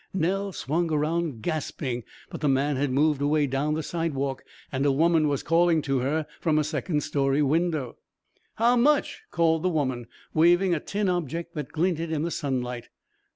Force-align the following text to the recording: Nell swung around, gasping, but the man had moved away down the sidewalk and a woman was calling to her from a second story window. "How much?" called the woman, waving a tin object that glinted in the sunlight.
Nell 0.15 0.51
swung 0.51 0.91
around, 0.91 1.43
gasping, 1.43 2.03
but 2.31 2.41
the 2.41 2.49
man 2.49 2.75
had 2.75 2.89
moved 2.91 3.21
away 3.21 3.45
down 3.45 3.75
the 3.75 3.83
sidewalk 3.83 4.43
and 4.71 4.83
a 4.83 4.91
woman 4.91 5.27
was 5.27 5.43
calling 5.43 5.83
to 5.83 5.99
her 5.99 6.25
from 6.39 6.57
a 6.57 6.63
second 6.63 7.03
story 7.03 7.43
window. 7.43 7.97
"How 8.55 8.75
much?" 8.75 9.21
called 9.29 9.61
the 9.61 9.69
woman, 9.69 10.07
waving 10.33 10.73
a 10.73 10.79
tin 10.79 11.07
object 11.07 11.53
that 11.53 11.71
glinted 11.71 12.11
in 12.11 12.23
the 12.23 12.31
sunlight. 12.31 12.89